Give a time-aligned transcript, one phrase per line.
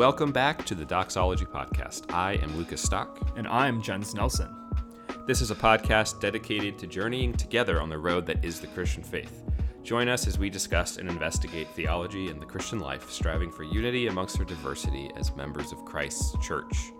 [0.00, 2.10] Welcome back to the Doxology Podcast.
[2.10, 3.20] I am Lucas Stock.
[3.36, 4.48] And I'm Jens Nelson.
[5.26, 9.02] This is a podcast dedicated to journeying together on the road that is the Christian
[9.02, 9.42] faith.
[9.82, 14.06] Join us as we discuss and investigate theology and the Christian life, striving for unity
[14.06, 16.92] amongst our diversity as members of Christ's church.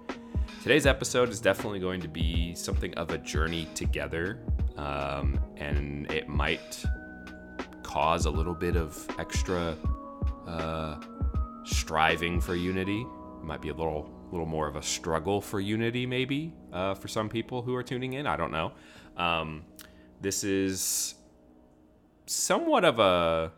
[0.63, 4.41] Today's episode is definitely going to be something of a journey together,
[4.77, 6.85] um, and it might
[7.83, 9.75] cause a little bit of extra
[10.47, 11.01] uh,
[11.65, 13.03] striving for unity.
[13.03, 17.09] It might be a little little more of a struggle for unity, maybe uh, for
[17.09, 18.27] some people who are tuning in.
[18.27, 18.73] I don't know.
[19.17, 19.65] Um,
[20.21, 21.15] this is
[22.27, 23.53] somewhat of a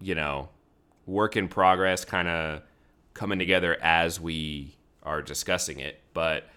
[0.00, 0.48] you know
[1.06, 2.62] work in progress, kind of
[3.14, 6.00] coming together as we are discussing it.
[6.14, 6.48] But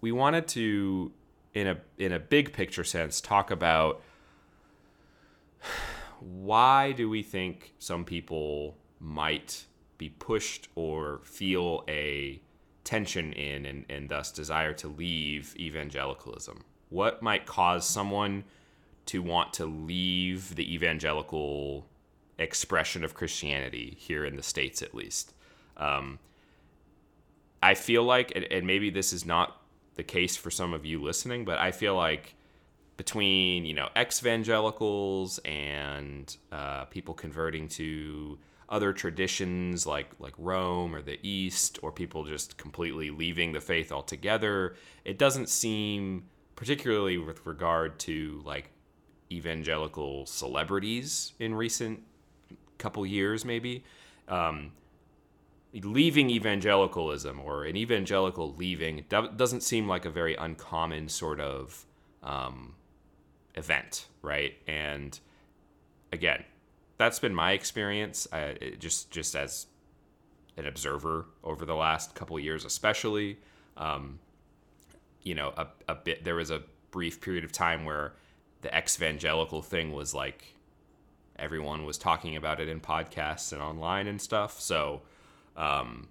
[0.00, 1.12] we wanted to,
[1.54, 4.02] in a in a big picture sense, talk about
[6.20, 9.66] why do we think some people might
[9.98, 12.40] be pushed or feel a
[12.84, 16.64] tension in and, and thus desire to leave evangelicalism?
[16.88, 18.44] What might cause someone
[19.06, 21.86] to want to leave the evangelical
[22.38, 25.34] expression of Christianity here in the States, at least?
[25.76, 26.18] Um,
[27.62, 29.60] I feel like, and, and maybe this is not
[29.96, 32.36] the case for some of you listening, but I feel like
[32.96, 41.02] between you know ex-evangelicals and uh, people converting to other traditions like like Rome or
[41.02, 44.76] the East, or people just completely leaving the faith altogether.
[45.04, 46.24] It doesn't seem,
[46.56, 48.70] particularly with regard to like
[49.30, 52.02] evangelical celebrities in recent
[52.78, 53.84] couple years, maybe.
[54.28, 54.72] Um,
[55.74, 61.84] leaving evangelicalism or an evangelical leaving doesn't seem like a very uncommon sort of
[62.22, 62.74] um,
[63.54, 64.54] event, right?
[64.66, 65.18] And
[66.12, 66.44] again,
[66.98, 68.28] that's been my experience.
[68.32, 69.66] Uh, just just as
[70.56, 73.38] an observer over the last couple years, especially.
[73.76, 74.18] Um,
[75.22, 76.24] you know, a, a bit.
[76.24, 78.14] There was a brief period of time where
[78.62, 80.54] the ex-evangelical thing was like
[81.38, 84.60] everyone was talking about it in podcasts and online and stuff.
[84.60, 85.02] So
[85.56, 86.08] um,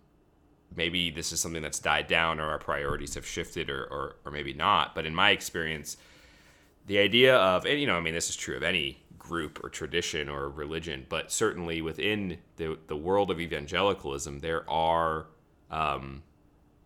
[0.76, 4.32] maybe this is something that's died down or our priorities have shifted or, or, or
[4.32, 4.96] maybe not.
[4.96, 5.98] But in my experience,
[6.86, 9.70] the idea of, and you know, I mean, this is true of any group or
[9.70, 15.28] tradition or religion, but certainly within the, the world of evangelicalism, there are,
[15.70, 16.24] um,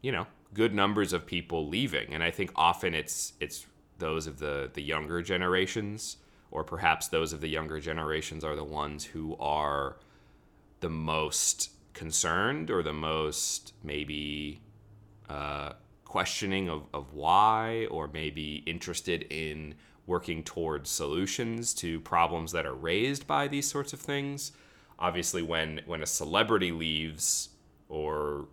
[0.01, 2.13] you know, good numbers of people leaving.
[2.13, 3.65] And I think often it's, it's
[3.97, 6.17] those of the, the younger generations,
[6.49, 9.97] or perhaps those of the younger generations are the ones who are
[10.81, 14.59] the most concerned or the most maybe
[15.29, 15.73] uh,
[16.03, 19.75] questioning of, of why or maybe interested in
[20.07, 24.51] working towards solutions to problems that are raised by these sorts of things.
[24.99, 27.49] Obviously when when a celebrity leaves
[27.89, 28.47] or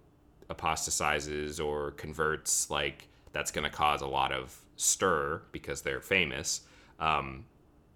[0.51, 6.63] apostatizes or converts like that's going to cause a lot of stir because they're famous.
[6.99, 7.45] Um,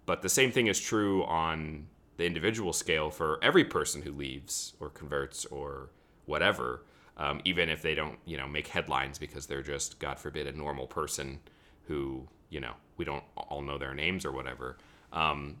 [0.05, 1.87] but the same thing is true on
[2.17, 5.89] the individual scale for every person who leaves or converts or
[6.25, 6.83] whatever,
[7.17, 10.51] um, even if they don't, you know, make headlines because they're just, God forbid, a
[10.51, 11.39] normal person
[11.87, 14.77] who, you know, we don't all know their names or whatever.
[15.11, 15.57] Um,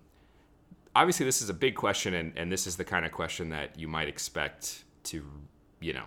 [0.95, 3.79] obviously, this is a big question, and, and this is the kind of question that
[3.79, 5.25] you might expect to,
[5.79, 6.05] you know,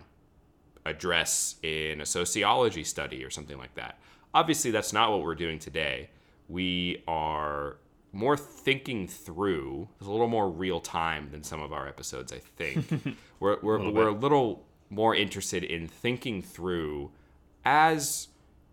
[0.84, 3.98] address in a sociology study or something like that.
[4.34, 6.10] Obviously, that's not what we're doing today.
[6.48, 7.78] We are
[8.12, 9.88] more thinking through.
[9.98, 13.16] It's a little more real time than some of our episodes, I think.
[13.40, 17.10] we're we're, a we're a little more interested in thinking through
[17.64, 18.28] as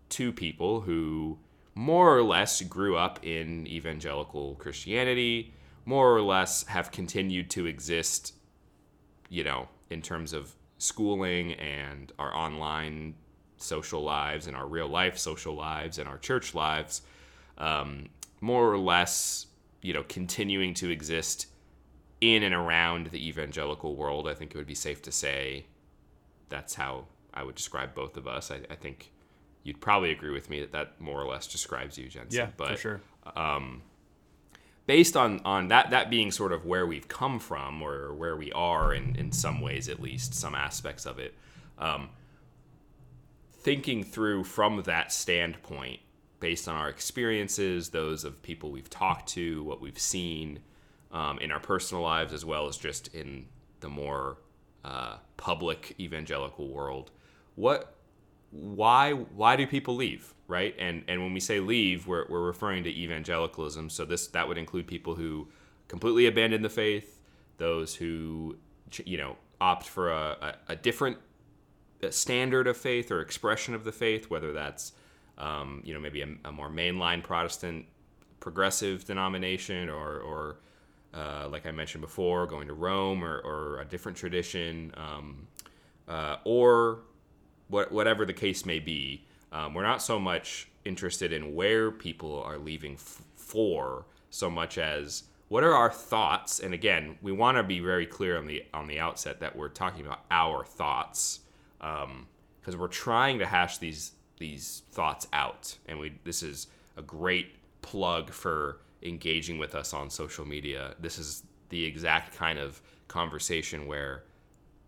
[0.08, 1.38] two people who
[1.74, 5.52] more or less grew up in evangelical Christianity,
[5.84, 8.34] more or less have continued to exist,
[9.28, 13.14] you know, in terms of schooling and our online
[13.56, 17.02] social lives and our real life social lives and our church lives.
[17.58, 18.08] Um,
[18.40, 19.46] more or less,
[19.80, 21.46] you know, continuing to exist
[22.20, 24.28] in and around the evangelical world.
[24.28, 25.66] I think it would be safe to say
[26.48, 28.50] that's how I would describe both of us.
[28.50, 29.10] I, I think
[29.64, 32.38] you'd probably agree with me that that more or less describes you, Jensen.
[32.38, 33.00] Yeah, but, for sure.
[33.34, 33.82] Um,
[34.86, 38.52] based on on that that being sort of where we've come from or where we
[38.52, 41.34] are in in some ways at least some aspects of it
[41.78, 42.10] um,
[43.60, 46.00] thinking through from that standpoint
[46.40, 50.58] based on our experiences, those of people we've talked to, what we've seen
[51.10, 53.46] um, in our personal lives, as well as just in
[53.80, 54.36] the more
[54.84, 57.10] uh, public evangelical world.
[57.54, 57.94] What,
[58.54, 60.74] why, why do people leave, right?
[60.78, 63.90] And and when we say leave, we're we're referring to evangelicalism.
[63.90, 65.48] So this that would include people who
[65.88, 67.20] completely abandon the faith,
[67.58, 68.56] those who
[69.04, 71.18] you know opt for a, a, a different
[72.10, 74.92] standard of faith or expression of the faith, whether that's
[75.38, 77.86] um, you know maybe a, a, more mainline Protestant
[78.40, 80.58] progressive denomination or, or
[81.14, 85.46] uh, like I mentioned before, going to Rome or, or a different tradition, um,
[86.06, 87.00] uh, or
[87.68, 89.24] what, whatever the case may be.
[89.52, 94.78] Um, we're not so much interested in where people are leaving f- for so much
[94.78, 98.64] as what are our thoughts and again we want to be very clear on the
[98.74, 101.40] on the outset that we're talking about our thoughts
[101.78, 106.66] because um, we're trying to hash these these thoughts out and we this is
[106.96, 112.58] a great plug for engaging with us on social media this is the exact kind
[112.58, 114.24] of conversation where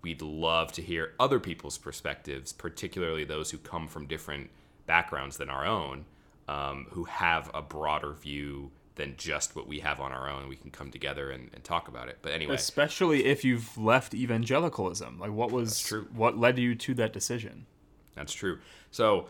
[0.02, 4.50] we'd love to hear other people's perspectives particularly those who come from different
[4.86, 6.04] backgrounds than our own
[6.48, 10.48] um, who have a broader view than just what we have on our own.
[10.48, 12.18] We can come together and, and talk about it.
[12.22, 16.08] But anyway, especially if you've left evangelicalism, like what was true.
[16.12, 17.66] what led you to that decision?
[18.14, 18.58] That's true.
[18.90, 19.26] So,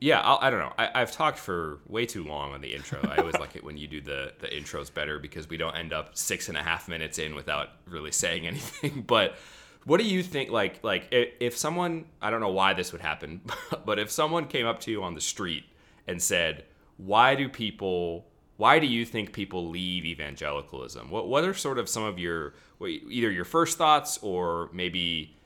[0.00, 0.84] yeah, I'll, I, do not know.
[0.94, 3.00] I, have talked for way too long on the intro.
[3.08, 5.92] I always like it when you do the the intros better because we don't end
[5.92, 9.04] up six and a half minutes in without really saying anything.
[9.06, 9.36] But
[9.86, 10.50] what do you think?
[10.50, 13.40] Like, like if someone, I don't know why this would happen,
[13.86, 15.64] but if someone came up to you on the street
[16.06, 16.64] and said,
[16.98, 21.10] "Why do people?" why do you think people leave evangelicalism?
[21.10, 25.36] What what are sort of some of your either your first thoughts or maybe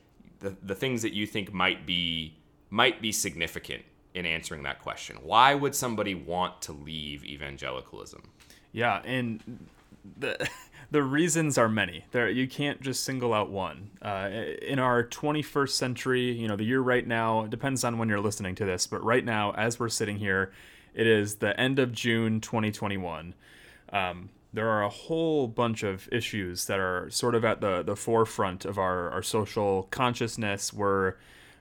[0.40, 2.36] the, the things that you think might be
[2.70, 3.82] might be significant
[4.14, 5.16] in answering that question?
[5.22, 8.22] Why would somebody want to leave evangelicalism?
[8.72, 9.66] Yeah, and
[10.18, 10.48] the
[10.90, 12.04] the reasons are many.
[12.10, 13.90] There you can't just single out one.
[14.02, 14.28] Uh,
[14.62, 18.54] in our 21st century, you know, the year right now depends on when you're listening
[18.56, 20.52] to this, but right now, as we're sitting here
[20.94, 23.34] it is the end of June 2021.
[23.92, 27.96] Um, there are a whole bunch of issues that are sort of at the, the
[27.96, 30.72] forefront of our, our social consciousness.
[30.72, 31.14] We're,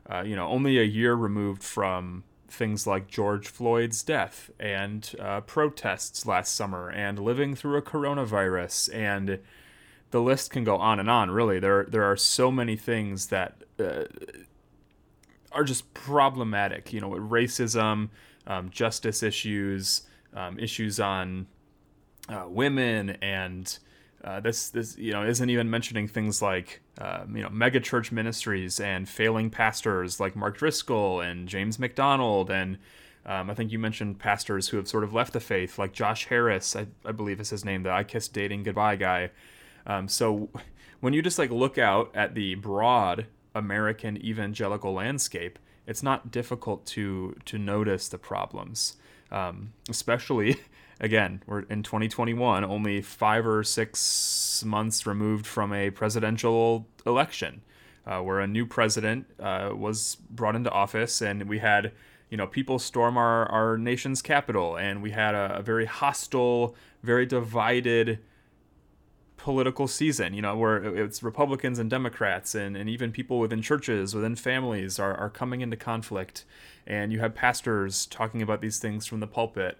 [0.09, 5.41] uh, you know, only a year removed from things like George Floyd's death and uh,
[5.41, 9.39] protests last summer and living through a coronavirus and
[10.11, 11.31] the list can go on and on.
[11.31, 14.05] Really, there there are so many things that uh,
[15.51, 16.91] are just problematic.
[16.93, 18.09] You know, racism,
[18.47, 20.03] um, justice issues,
[20.33, 21.47] um, issues on
[22.27, 23.77] uh, women, and
[24.23, 28.79] uh, this this you know isn't even mentioning things like um, you know megachurch ministries
[28.79, 32.77] and failing pastors like Mark Driscoll and James MacDonald and
[33.25, 36.27] um, I think you mentioned pastors who have sort of left the faith, like Josh
[36.27, 39.29] Harris, I, I believe is his name, the I Kissed Dating Goodbye guy.
[39.85, 40.49] Um, so
[40.99, 46.85] when you just like look out at the broad American evangelical landscape, it's not difficult
[46.87, 48.97] to to notice the problems,
[49.31, 50.57] um, especially.
[50.99, 57.61] Again, we're in 2021, only five or six months removed from a presidential election,
[58.05, 61.93] uh, where a new president uh, was brought into office, and we had
[62.29, 66.75] you know people storm our, our nation's capital and we had a, a, very hostile
[67.01, 68.19] very divided
[69.39, 74.13] political season, you know, where it's Republicans and Democrats and, and even people within churches,
[74.13, 76.43] within families are, are coming into conflict.
[76.85, 79.77] And you have pastors talking about these things from the pulpit.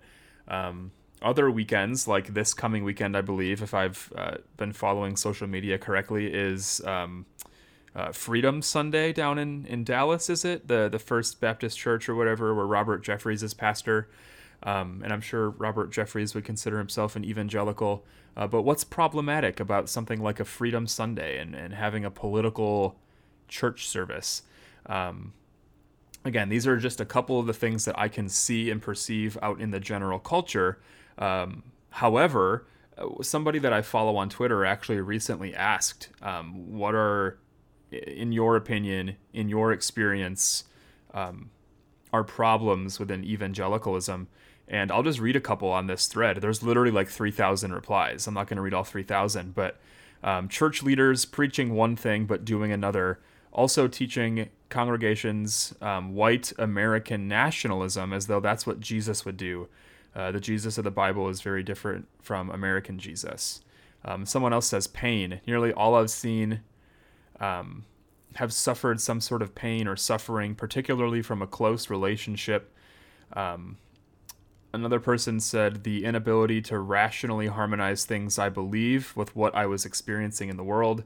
[0.48, 5.48] Um, other weekends, like this coming weekend, I believe, if I've uh, been following social
[5.48, 7.26] media correctly, is um,
[7.96, 10.68] uh, Freedom Sunday down in, in Dallas, is it?
[10.68, 14.10] The, the First Baptist Church or whatever, where Robert Jeffress is pastor.
[14.64, 18.06] Um, and I'm sure Robert Jeffress would consider himself an evangelical.
[18.36, 22.98] Uh, but what's problematic about something like a Freedom Sunday and, and having a political
[23.48, 24.44] church service?
[24.86, 25.34] Um,
[26.26, 29.38] again, these are just a couple of the things that I can see and perceive
[29.42, 30.80] out in the general culture.
[31.20, 32.66] Um, however,
[32.98, 37.38] uh, somebody that I follow on Twitter actually recently asked, um, "What are,
[37.92, 40.64] in your opinion, in your experience,
[41.14, 41.52] um,
[42.12, 44.28] are problems within evangelicalism?"
[44.68, 46.38] And I'll just read a couple on this thread.
[46.38, 48.28] There's literally like 3,000 replies.
[48.28, 49.80] I'm not going to read all 3,000, but
[50.24, 53.20] um, church leaders preaching one thing but doing another.
[53.52, 59.68] Also teaching congregations um, white American nationalism as though that's what Jesus would do.
[60.16, 63.62] Uh, the Jesus of the Bible is very different from American Jesus.
[64.04, 65.42] Um, someone else says pain.
[65.46, 66.62] Nearly all I've seen
[67.40, 67.86] um,
[68.36, 72.74] have suffered some sort of pain or suffering, particularly from a close relationship.
[73.34, 73.78] Um,
[74.72, 79.84] Another person said the inability to rationally harmonize things I believe with what I was
[79.84, 81.04] experiencing in the world.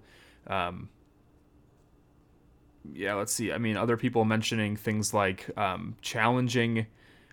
[0.48, 0.90] Um,
[2.92, 3.54] yeah, let's see.
[3.54, 6.88] I mean, other people mentioning things like um, challenging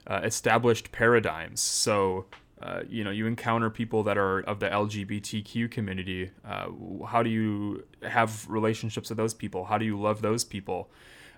[0.06, 1.60] uh, established paradigms.
[1.60, 2.26] So,
[2.62, 6.30] uh, you know, you encounter people that are of the LGBTQ community.
[6.44, 6.68] Uh,
[7.06, 9.64] how do you have relationships with those people?
[9.64, 10.90] How do you love those people?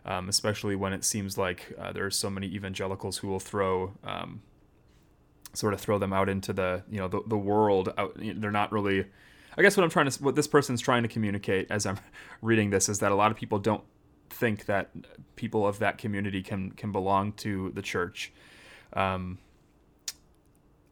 [0.04, 3.92] um, especially when it seems like uh, there are so many evangelicals who will throw
[4.04, 4.42] um,
[5.54, 8.72] sort of throw them out into the you know the, the world out they're not
[8.72, 9.04] really
[9.56, 11.98] i guess what i'm trying to what this person's trying to communicate as i'm
[12.42, 13.84] reading this is that a lot of people don't
[14.32, 14.90] think that
[15.36, 18.32] people of that community can can belong to the church
[18.94, 19.38] um,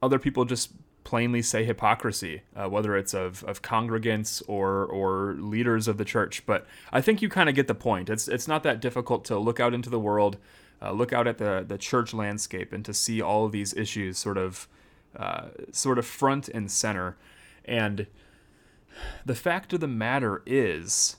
[0.03, 0.73] other people just
[1.05, 6.45] plainly say hypocrisy, uh, whether it's of, of congregants or or leaders of the church.
[6.47, 8.09] But I think you kind of get the point.
[8.09, 10.37] It's it's not that difficult to look out into the world,
[10.81, 14.19] uh, look out at the the church landscape, and to see all of these issues
[14.19, 14.69] sort of
[15.17, 17.17] uh, sort of front and center.
[17.65, 18.07] And
[19.25, 21.17] the fact of the matter is,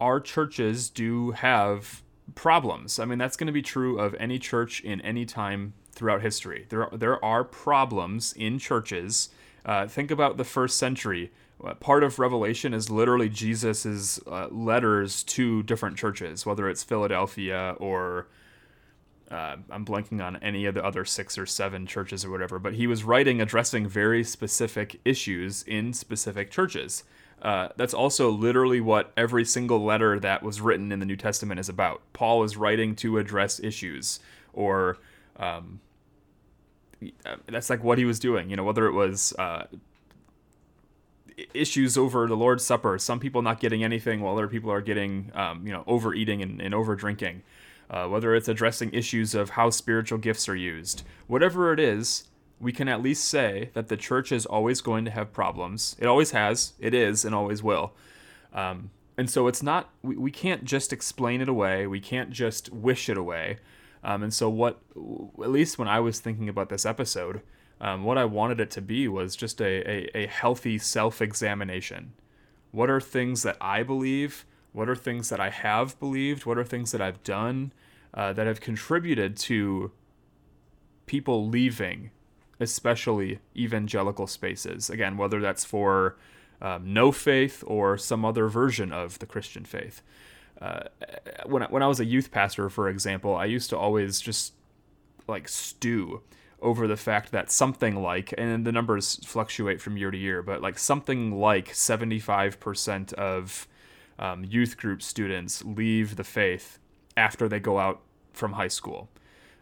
[0.00, 2.02] our churches do have
[2.34, 2.98] problems.
[2.98, 6.66] I mean, that's going to be true of any church in any time throughout history.
[6.68, 9.30] There, there are problems in churches.
[9.64, 11.32] Uh, think about the first century.
[11.62, 17.74] Uh, part of Revelation is literally Jesus's uh, letters to different churches, whether it's Philadelphia
[17.80, 18.28] or
[19.30, 22.58] uh, I'm blanking on any of the other six or seven churches or whatever.
[22.58, 27.04] But he was writing addressing very specific issues in specific churches.
[27.40, 31.60] Uh, that's also literally what every single letter that was written in the New Testament
[31.60, 32.02] is about.
[32.12, 34.18] Paul is writing to address issues
[34.52, 34.98] or
[35.36, 35.80] um,
[37.24, 38.50] uh, that's like what he was doing.
[38.50, 39.66] You know, whether it was uh,
[41.54, 45.30] issues over the Lord's Supper, some people not getting anything while other people are getting,
[45.34, 47.42] um, you know, overeating and, and over drinking.
[47.90, 52.24] Uh, whether it's addressing issues of how spiritual gifts are used, whatever it is,
[52.60, 55.96] we can at least say that the church is always going to have problems.
[55.98, 57.92] It always has, it is, and always will.
[58.52, 62.72] Um, and so it's not, we, we can't just explain it away, we can't just
[62.72, 63.58] wish it away.
[64.02, 67.42] Um, and so, what, at least when I was thinking about this episode,
[67.80, 72.12] um, what I wanted it to be was just a, a, a healthy self examination.
[72.70, 74.44] What are things that I believe?
[74.72, 76.44] What are things that I have believed?
[76.46, 77.72] What are things that I've done
[78.14, 79.90] uh, that have contributed to
[81.06, 82.10] people leaving,
[82.60, 84.90] especially evangelical spaces?
[84.90, 86.16] Again, whether that's for
[86.60, 90.02] um, no faith or some other version of the Christian faith
[90.60, 90.80] uh,
[91.46, 94.54] when I, when I was a youth pastor, for example, I used to always just
[95.26, 96.22] like stew
[96.60, 100.60] over the fact that something like, and the numbers fluctuate from year to year, but
[100.60, 103.68] like something like 75% of
[104.18, 106.80] um, youth group students leave the faith
[107.16, 108.00] after they go out
[108.32, 109.08] from high school.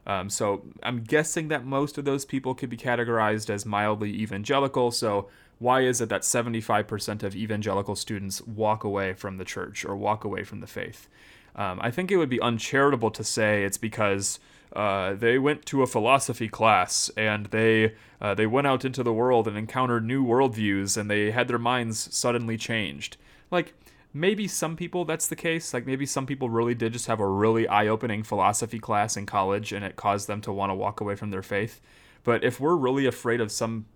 [0.07, 4.91] Um, so I'm guessing that most of those people could be categorized as mildly evangelical.
[4.93, 9.97] So why is it that 75% of evangelical students walk away from the church or
[9.97, 11.09] walk away from the faith?
[11.57, 14.39] Um, I think it would be uncharitable to say it's because
[14.75, 19.13] uh, they went to a philosophy class and they uh, they went out into the
[19.13, 23.17] world and encountered new worldviews and they had their minds suddenly changed.
[23.51, 23.75] Like
[24.17, 25.75] maybe some people that's the case.
[25.75, 29.73] Like maybe some people really did just have a really eye-opening philosophy class in college
[29.73, 31.81] and it caused them to want to walk away from their faith.
[32.25, 33.87] But if we're really afraid of some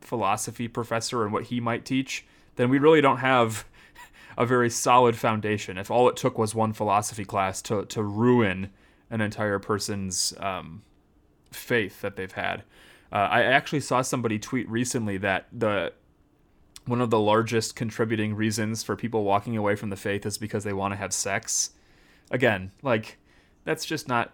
[0.00, 3.64] philosophy professor and what he might teach, then we really don't have
[4.38, 5.78] a very solid foundation.
[5.78, 8.70] If all it took was one philosophy class to to ruin
[9.10, 10.82] an entire person's um,
[11.52, 12.64] faith that they've had.
[13.12, 15.92] Uh, I actually saw somebody tweet recently that the
[16.86, 20.64] one of the largest contributing reasons for people walking away from the faith is because
[20.64, 21.70] they want to have sex.
[22.30, 23.18] Again, like
[23.64, 24.32] that's just not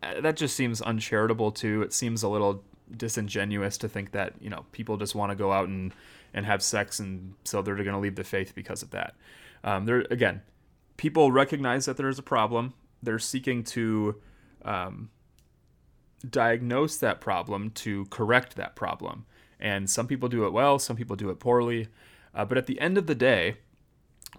[0.00, 1.82] that just seems uncharitable too.
[1.82, 2.62] It seems a little
[2.96, 5.92] disingenuous to think that you know people just want to go out and
[6.32, 9.14] and have sex and so they're going to leave the faith because of that.
[9.64, 10.42] Um, there again,
[10.96, 12.74] people recognize that there is a problem.
[13.02, 14.20] They're seeking to
[14.64, 15.10] um,
[16.28, 19.26] diagnose that problem to correct that problem.
[19.60, 21.88] And some people do it well, some people do it poorly.
[22.34, 23.56] Uh, but at the end of the day,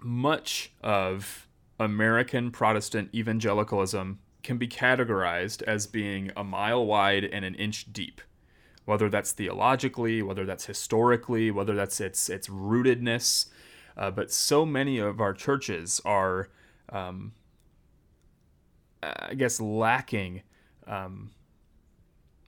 [0.02, 1.46] much of
[1.78, 8.20] American Protestant evangelicalism can be categorized as being a mile wide and an inch deep
[8.90, 13.46] whether that's theologically, whether that's historically, whether that's its its rootedness.
[13.96, 16.48] Uh, but so many of our churches are,
[16.88, 17.32] um,
[19.00, 20.42] I guess, lacking,
[20.88, 21.30] um,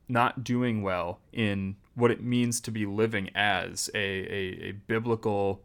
[0.09, 5.63] not doing well in what it means to be living as a, a, a biblical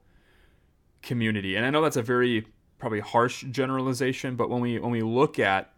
[1.02, 1.56] community.
[1.56, 2.48] And I know that's a very
[2.80, 5.74] probably harsh generalization, but when we when we look at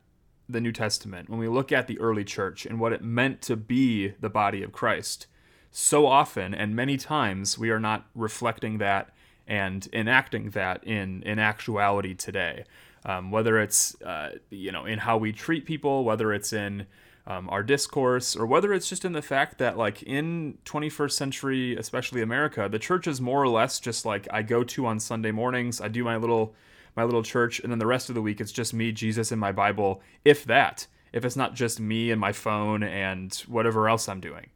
[0.47, 3.55] the New Testament, when we look at the early church and what it meant to
[3.55, 5.27] be the body of Christ,
[5.71, 9.11] so often and many times we are not reflecting that
[9.47, 12.65] and enacting that in in actuality today.
[13.05, 16.87] Um, whether it's uh, you know in how we treat people, whether it's in
[17.29, 21.77] um, our discourse, or whether it's just in the fact that like in 21st century,
[21.77, 25.31] especially America, the church is more or less just like I go to on Sunday
[25.31, 25.79] mornings.
[25.79, 26.55] I do my little
[26.95, 29.39] my little church, and then the rest of the week it's just me, Jesus, and
[29.39, 30.87] my Bible, if that.
[31.13, 34.47] If it's not just me and my phone and whatever else I'm doing.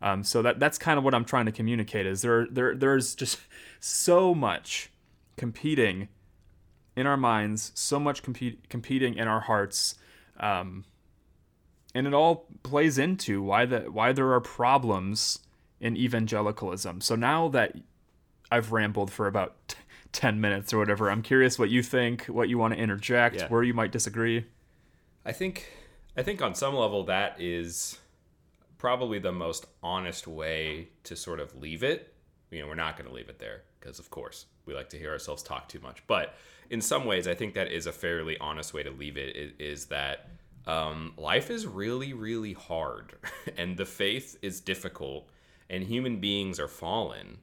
[0.00, 2.06] Um, so that that's kind of what I'm trying to communicate.
[2.06, 3.38] Is there there there's just
[3.80, 4.90] so much
[5.36, 6.08] competing
[6.94, 9.94] in our minds, so much compete, competing in our hearts,
[10.40, 10.84] um,
[11.94, 15.40] and it all plays into why the why there are problems
[15.80, 17.00] in evangelicalism.
[17.00, 17.76] So now that
[18.50, 19.76] I've rambled for about t-
[20.12, 23.48] 10 minutes or whatever, I'm curious what you think, what you want to interject, Yeah.
[23.48, 24.46] where you might disagree.
[25.24, 25.70] I think
[26.16, 27.98] I think on some level that is
[28.78, 32.14] probably the most honest way to sort of leave it.
[32.50, 34.98] You know, we're not going to leave it there because of course we like to
[34.98, 36.02] hear ourselves talk too much.
[36.06, 36.34] But
[36.70, 39.36] in some ways, I think that is a fairly honest way to leave it.
[39.36, 40.28] Is, is that
[40.68, 43.14] um, life is really, really hard,
[43.56, 45.30] and the faith is difficult,
[45.70, 47.38] and human beings are fallen,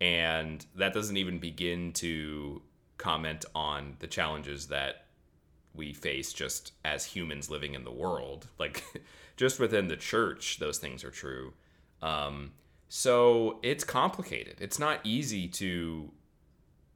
[0.00, 2.60] and that doesn't even begin to
[2.98, 5.06] comment on the challenges that
[5.74, 8.48] we face just as humans living in the world.
[8.58, 8.82] Like,
[9.36, 11.52] just within the church, those things are true.
[12.02, 12.52] Um,
[12.88, 14.56] so it's complicated.
[14.60, 16.10] It's not easy to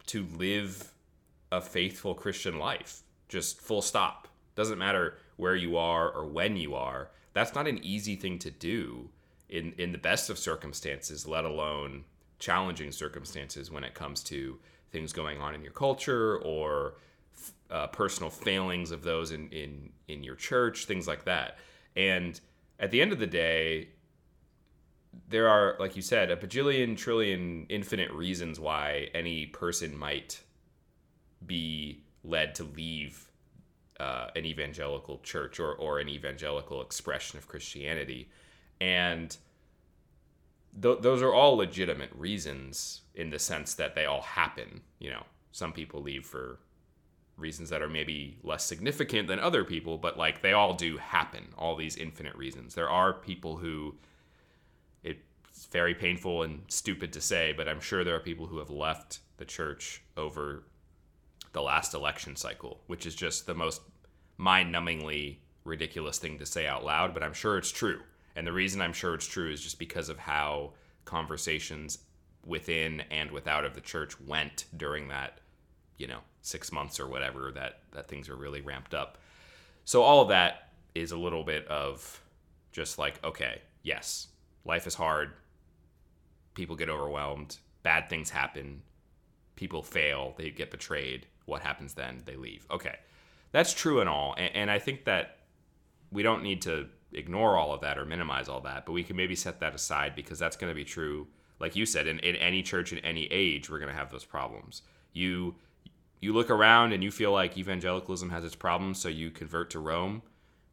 [0.06, 0.92] to live
[1.52, 3.02] a faithful Christian life.
[3.28, 4.26] Just full stop.
[4.56, 7.10] Doesn't matter where you are or when you are.
[7.32, 9.10] That's not an easy thing to do
[9.48, 12.04] in in the best of circumstances, let alone
[12.38, 14.58] challenging circumstances when it comes to
[14.92, 16.94] things going on in your culture or
[17.70, 21.58] uh, personal failings of those in, in in your church, things like that.
[21.96, 22.40] And
[22.78, 23.88] at the end of the day,
[25.28, 30.42] there are, like you said, a bajillion, trillion, infinite reasons why any person might
[31.46, 33.29] be led to leave
[34.00, 38.30] uh, an evangelical church or, or an evangelical expression of Christianity.
[38.80, 39.36] And
[40.80, 44.80] th- those are all legitimate reasons in the sense that they all happen.
[44.98, 46.58] You know, some people leave for
[47.36, 51.48] reasons that are maybe less significant than other people, but like they all do happen,
[51.58, 52.74] all these infinite reasons.
[52.74, 53.96] There are people who
[55.02, 58.70] it's very painful and stupid to say, but I'm sure there are people who have
[58.70, 60.64] left the church over
[61.52, 63.82] the last election cycle, which is just the most
[64.40, 68.00] mind numbingly ridiculous thing to say out loud, but I'm sure it's true.
[68.34, 70.72] And the reason I'm sure it's true is just because of how
[71.04, 71.98] conversations
[72.46, 75.40] within and without of the church went during that,
[75.98, 79.18] you know, six months or whatever that, that things are really ramped up.
[79.84, 82.22] So all of that is a little bit of
[82.72, 84.28] just like, okay, yes,
[84.64, 85.32] life is hard.
[86.54, 87.58] People get overwhelmed.
[87.82, 88.80] Bad things happen.
[89.54, 90.32] People fail.
[90.38, 91.26] They get betrayed.
[91.44, 92.22] What happens then?
[92.24, 92.66] They leave.
[92.70, 92.96] Okay.
[93.52, 94.34] That's true and all.
[94.36, 95.38] And, and I think that
[96.12, 99.16] we don't need to ignore all of that or minimize all that, but we can
[99.16, 101.26] maybe set that aside because that's going to be true.
[101.58, 104.24] Like you said, in, in any church in any age, we're going to have those
[104.24, 104.82] problems.
[105.12, 105.56] You
[106.20, 109.78] you look around and you feel like evangelicalism has its problems, so you convert to
[109.78, 110.22] Rome.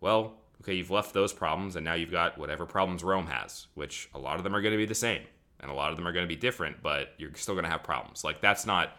[0.01, 4.09] Well, okay, you've left those problems, and now you've got whatever problems Rome has, which
[4.13, 5.21] a lot of them are going to be the same,
[5.61, 7.71] and a lot of them are going to be different, but you're still going to
[7.71, 8.25] have problems.
[8.25, 8.97] Like that's not,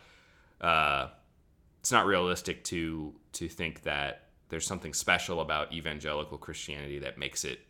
[0.62, 1.08] uh,
[1.88, 7.46] it's not realistic to to think that there's something special about evangelical Christianity that makes
[7.46, 7.60] it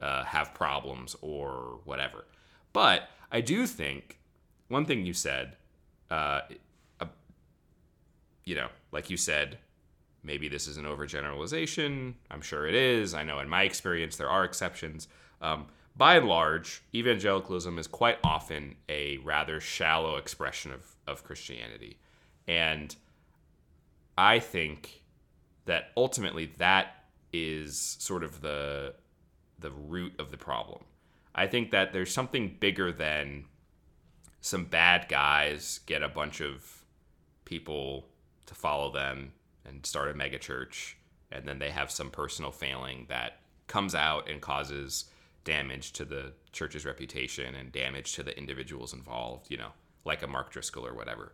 [0.00, 2.26] uh, have problems or whatever.
[2.72, 4.20] But I do think
[4.68, 5.56] one thing you said,
[6.12, 6.42] uh,
[7.00, 7.06] uh,
[8.44, 9.58] you know, like you said,
[10.22, 12.14] maybe this is an overgeneralization.
[12.30, 13.14] I'm sure it is.
[13.14, 15.08] I know in my experience there are exceptions.
[15.42, 21.98] Um, by and large, evangelicalism is quite often a rather shallow expression of, of Christianity.
[22.46, 22.94] And
[24.16, 25.02] I think
[25.66, 28.94] that ultimately that is sort of the
[29.58, 30.84] the root of the problem.
[31.34, 33.44] I think that there's something bigger than
[34.40, 36.84] some bad guys get a bunch of
[37.44, 38.06] people
[38.46, 39.32] to follow them
[39.66, 40.94] and start a megachurch
[41.32, 45.04] and then they have some personal failing that comes out and causes
[45.44, 49.70] damage to the church's reputation and damage to the individuals involved, you know,
[50.04, 51.32] like a Mark Driscoll or whatever.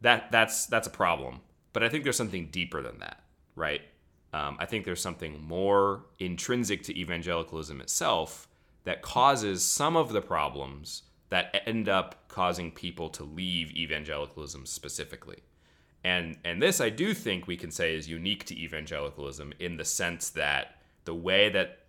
[0.00, 1.40] That that's that's a problem.
[1.76, 3.22] But I think there's something deeper than that,
[3.54, 3.82] right?
[4.32, 8.48] Um, I think there's something more intrinsic to evangelicalism itself
[8.84, 15.42] that causes some of the problems that end up causing people to leave evangelicalism specifically.
[16.02, 19.84] And and this I do think we can say is unique to evangelicalism in the
[19.84, 21.80] sense that the way that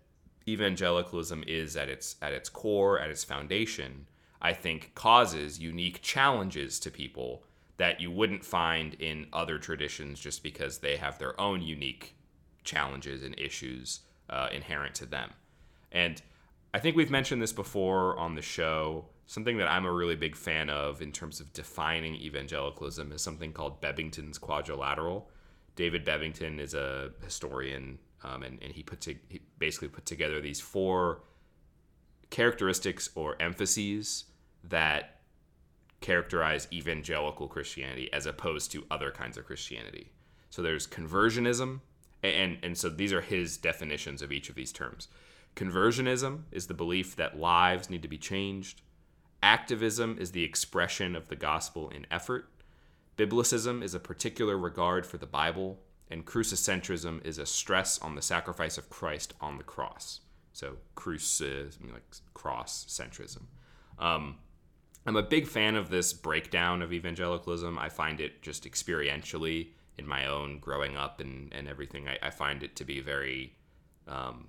[0.46, 4.06] evangelicalism is at its at its core, at its foundation,
[4.42, 7.42] I think causes unique challenges to people
[7.78, 12.14] that you wouldn't find in other traditions just because they have their own unique
[12.64, 15.30] challenges and issues uh, inherent to them.
[15.90, 16.20] And
[16.74, 20.34] I think we've mentioned this before on the show something that I'm a really big
[20.34, 25.28] fan of in terms of defining evangelicalism is something called Bebbington's quadrilateral.
[25.76, 30.40] David Bebbington is a historian, um, and, and he put to, he basically put together
[30.40, 31.20] these four
[32.30, 34.24] characteristics or emphases
[34.64, 35.17] that
[36.00, 40.12] characterize evangelical Christianity as opposed to other kinds of Christianity.
[40.50, 41.80] So there's conversionism,
[42.22, 45.08] and and so these are his definitions of each of these terms.
[45.56, 48.82] Conversionism is the belief that lives need to be changed.
[49.42, 52.48] Activism is the expression of the gospel in effort.
[53.16, 58.22] Biblicism is a particular regard for the Bible, and crucicentrism is a stress on the
[58.22, 60.20] sacrifice of Christ on the cross.
[60.52, 62.02] So, crucis, like
[62.34, 63.42] cross centrism.
[63.98, 64.36] Um,
[65.08, 67.78] I'm a big fan of this breakdown of evangelicalism.
[67.78, 72.06] I find it just experientially in my own growing up and, and everything.
[72.06, 73.54] I, I find it to be very
[74.06, 74.48] um,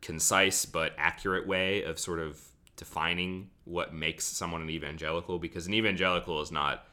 [0.00, 2.40] concise but accurate way of sort of
[2.74, 6.84] defining what makes someone an evangelical because an evangelical is not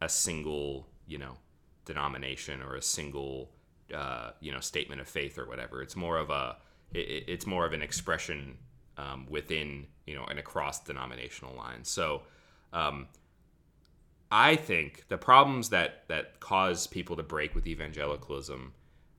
[0.00, 1.36] a single you know
[1.84, 3.50] denomination or a single
[3.94, 6.56] uh, you know statement of faith or whatever it's more of a
[6.94, 8.56] it, it's more of an expression
[8.98, 12.22] um, within you know and across denominational lines so
[12.72, 13.06] um,
[14.30, 18.72] i think the problems that that cause people to break with evangelicalism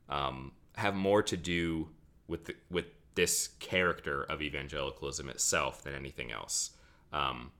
[0.08, 1.88] um, have more to do
[2.28, 6.70] with the, with this character of evangelicalism itself than anything else.
[7.12, 7.52] Um,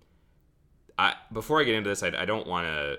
[0.99, 2.99] I before I get into this, I, I don't want to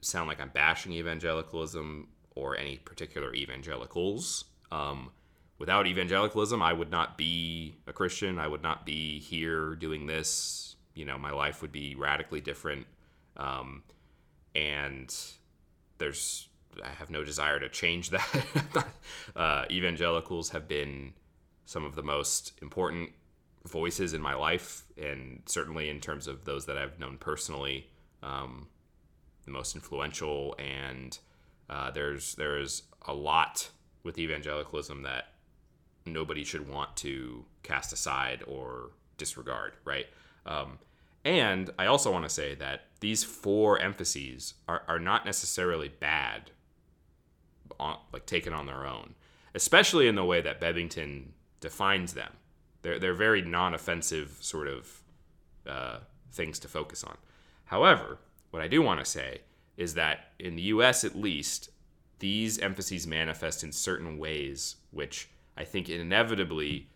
[0.00, 4.44] sound like I'm bashing evangelicalism or any particular evangelicals.
[4.70, 5.10] Um,
[5.58, 8.38] without evangelicalism, I would not be a Christian.
[8.38, 10.76] I would not be here doing this.
[10.94, 12.86] You know, my life would be radically different.
[13.36, 13.82] Um,
[14.54, 15.14] and
[15.98, 16.48] there's,
[16.82, 18.86] I have no desire to change that.
[19.36, 21.14] uh, evangelicals have been
[21.64, 23.10] some of the most important
[23.66, 27.88] voices in my life, and certainly in terms of those that I've known personally,
[28.22, 28.68] um,
[29.44, 30.54] the most influential.
[30.58, 31.18] And
[31.70, 33.70] uh, there's there's a lot
[34.02, 35.33] with evangelicalism that
[36.06, 40.06] nobody should want to cast aside or disregard, right?
[40.46, 40.78] Um,
[41.24, 46.50] and I also want to say that these four emphases are, are not necessarily bad,
[47.80, 49.14] on, like taken on their own,
[49.54, 51.28] especially in the way that Bebbington
[51.60, 52.32] defines them.
[52.82, 55.02] They're, they're very non offensive sort of
[55.66, 55.98] uh,
[56.32, 57.16] things to focus on.
[57.64, 58.18] However,
[58.50, 59.40] what I do want to say
[59.76, 61.70] is that in the US at least,
[62.18, 66.88] these emphases manifest in certain ways, which I think inevitably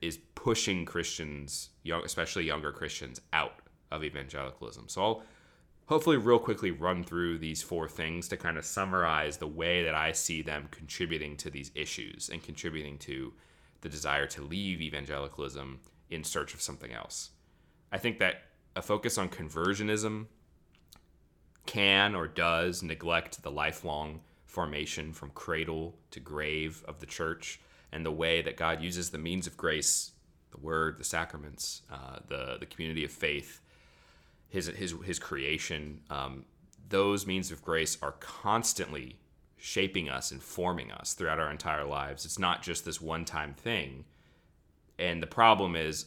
[0.00, 4.88] is pushing Christians, young, especially younger Christians, out of evangelicalism.
[4.88, 5.22] So I'll
[5.86, 9.94] hopefully real quickly run through these four things to kind of summarize the way that
[9.94, 13.32] I see them contributing to these issues and contributing to
[13.80, 17.30] the desire to leave evangelicalism in search of something else.
[17.90, 18.42] I think that
[18.76, 20.26] a focus on conversionism
[21.66, 27.60] can or does neglect the lifelong formation from cradle to grave of the church
[27.92, 30.12] and the way that God uses the means of grace,
[30.50, 33.60] the word, the sacraments, uh, the, the community of faith,
[34.48, 36.00] his, his, his creation.
[36.10, 36.44] Um,
[36.88, 39.18] those means of grace are constantly
[39.56, 42.24] shaping us and forming us throughout our entire lives.
[42.24, 44.04] It's not just this one time thing.
[44.98, 46.06] And the problem is,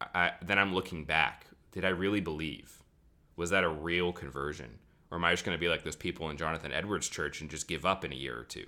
[0.00, 1.46] I, then I'm looking back.
[1.72, 2.82] Did I really believe?
[3.36, 4.78] Was that a real conversion?
[5.10, 7.50] Or am I just going to be like those people in Jonathan Edwards' church and
[7.50, 8.66] just give up in a year or two?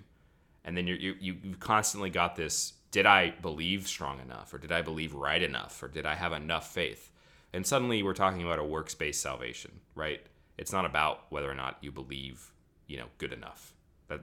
[0.68, 4.70] And then you you you've constantly got this: Did I believe strong enough, or did
[4.70, 7.10] I believe right enough, or did I have enough faith?
[7.52, 10.20] And suddenly we're talking about a works-based salvation, right?
[10.58, 12.52] It's not about whether or not you believe,
[12.86, 13.72] you know, good enough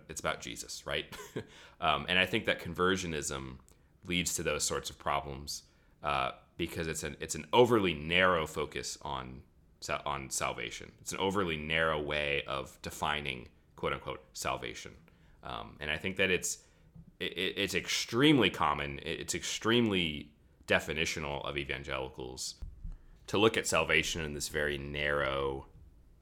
[0.09, 1.05] it's about Jesus, right?
[1.81, 3.57] um, and I think that conversionism
[4.05, 5.63] leads to those sorts of problems
[6.03, 9.41] uh, because it's an it's an overly narrow focus on
[10.05, 10.91] on salvation.
[11.01, 14.91] It's an overly narrow way of defining quote unquote salvation,
[15.45, 16.59] um, and I think that it's
[17.19, 18.99] it, it's extremely common.
[19.03, 20.31] It's extremely
[20.67, 22.55] definitional of evangelicals
[23.27, 25.67] to look at salvation in this very narrow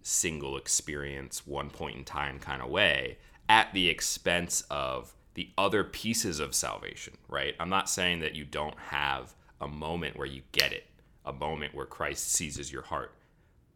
[0.02, 3.18] single experience one point in time kind of way
[3.50, 7.56] at the expense of the other pieces of salvation, right?
[7.60, 10.86] I'm not saying that you don't have a moment where you get it,
[11.26, 13.16] a moment where Christ seizes your heart.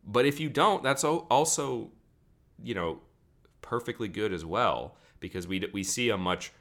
[0.06, 1.90] But if you don't, that's also,
[2.62, 3.00] you know,
[3.62, 6.52] perfectly good as well, because we, we see a much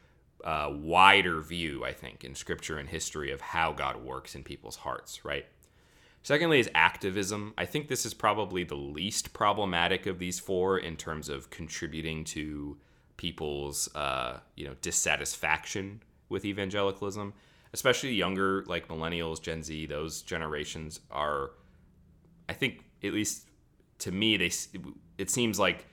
[0.44, 4.76] uh, wider view, I think, in scripture and history of how God works in people's
[4.76, 5.46] hearts, right?
[6.22, 7.54] Secondly, is activism.
[7.56, 12.24] I think this is probably the least problematic of these four in terms of contributing
[12.24, 12.76] to
[13.16, 17.32] people's uh, you know dissatisfaction with evangelicalism,
[17.72, 21.52] especially younger, like millennials, Gen Z, those generations are,
[22.48, 23.46] I think, at least
[24.00, 24.50] to me, they
[25.18, 25.86] it seems like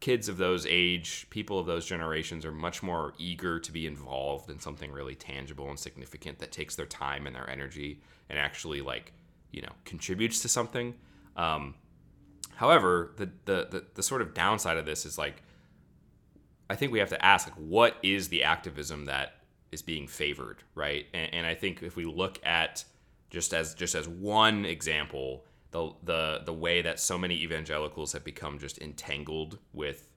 [0.00, 4.50] kids of those age, people of those generations are much more eager to be involved
[4.50, 8.80] in something really tangible and significant that takes their time and their energy and actually
[8.80, 9.12] like
[9.52, 10.94] you know contributes to something.
[11.36, 11.74] Um,
[12.56, 15.42] however, the, the the the sort of downside of this is like
[16.68, 19.36] I think we have to ask like what is the activism that
[19.72, 21.06] is being favored, right?
[21.14, 22.84] And, and I think if we look at
[23.30, 28.24] just as just as one example, the the the way that so many evangelicals have
[28.24, 30.08] become just entangled with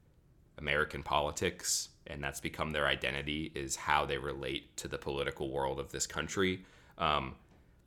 [0.58, 5.80] American politics and that's become their identity is how they relate to the political world
[5.80, 6.66] of this country.
[6.98, 7.36] Um,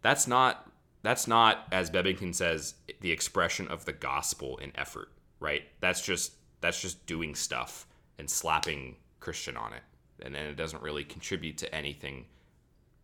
[0.00, 0.70] that's not
[1.02, 5.08] that's not as Bebbington says the expression of the gospel in effort,
[5.40, 5.62] right?
[5.80, 7.86] That's just that's just doing stuff
[8.18, 9.82] and slapping Christian on it,
[10.22, 12.26] and then it doesn't really contribute to anything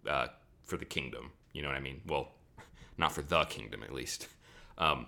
[0.08, 0.28] uh,
[0.64, 1.32] for the kingdom.
[1.52, 2.00] You know what I mean?
[2.06, 2.30] Well,
[2.98, 4.28] not for the kingdom at least.
[4.78, 5.06] Um,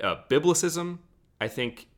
[0.00, 0.98] uh, biblicism,
[1.40, 1.88] I think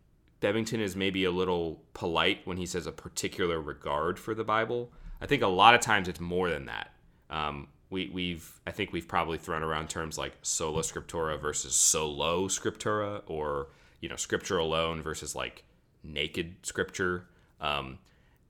[0.41, 4.91] Bebbington is maybe a little polite when he says a particular regard for the Bible.
[5.21, 6.91] I think a lot of times it's more than that.
[7.31, 12.49] Um, we, we've I think we've probably thrown around terms like sola scriptura versus solo
[12.49, 13.69] scriptura, or
[14.01, 15.65] you know scripture alone versus like
[16.03, 17.27] naked scripture.
[17.61, 17.99] Um,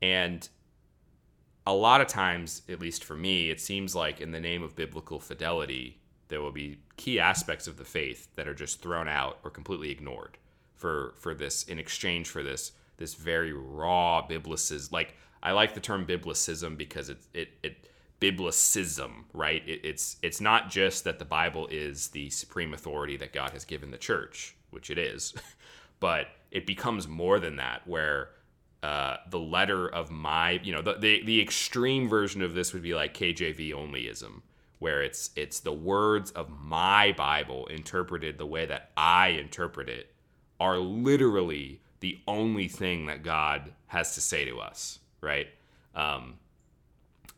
[0.03, 0.49] and
[1.67, 4.75] a lot of times, at least for me, it seems like in the name of
[4.75, 9.39] biblical fidelity, there will be key aspects of the faith that are just thrown out
[9.45, 10.39] or completely ignored
[10.75, 14.93] for for this in exchange for this this very raw biblicism.
[14.93, 17.89] Like I like the term biblicism because it it it
[18.21, 19.63] biblicism, right?
[19.67, 23.65] It, it's it's not just that the Bible is the supreme authority that God has
[23.65, 25.35] given the church, which it is,
[26.01, 28.31] but it becomes more than that, where
[28.83, 32.83] uh, the letter of my, you know, the, the the extreme version of this would
[32.83, 34.43] be like KJV onlyism,
[34.85, 40.13] where it's it's the words of my Bible interpreted the way that I interpret it
[40.61, 45.47] are literally the only thing that God has to say to us, right?
[45.95, 46.35] Um,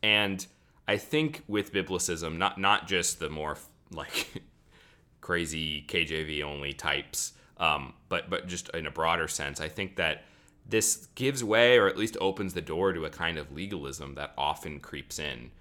[0.03, 0.45] and
[0.89, 3.57] I think with biblicism, not not just the more
[3.93, 4.43] like
[5.21, 10.25] crazy KJV only types, um, but but just in a broader sense, I think that
[10.69, 14.33] this gives way, or at least opens the door to a kind of legalism that
[14.37, 15.53] often creeps in,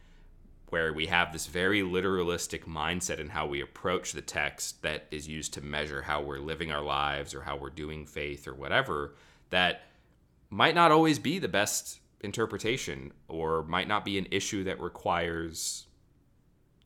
[0.75, 5.25] where we have this very literalistic mindset in how we approach the text that is
[5.25, 9.15] used to measure how we're living our lives or how we're doing faith or whatever.
[9.51, 9.83] That
[10.49, 15.85] might not always be the best interpretation or might not be an issue that requires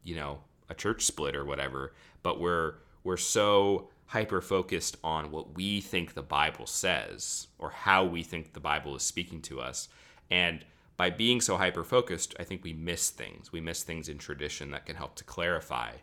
[0.04, 0.38] you know
[0.70, 6.14] a church split or whatever but we're we're so hyper focused on what we think
[6.14, 9.90] the bible says or how we think the bible is speaking to us
[10.30, 10.64] and
[11.00, 14.72] by being so hyper focused i think we miss things we miss things in tradition
[14.72, 15.94] that can help to clarify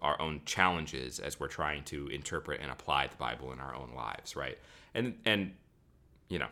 [0.00, 3.90] our own challenges as we're trying to interpret and apply the bible in our own
[3.96, 4.58] lives right
[4.94, 5.52] and and
[6.28, 6.48] you know